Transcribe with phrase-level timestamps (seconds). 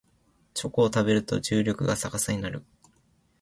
[0.55, 2.63] チョコを食べると重力が逆さになる